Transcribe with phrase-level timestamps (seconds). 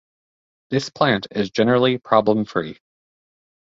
[0.71, 2.79] This plant is generally problem free.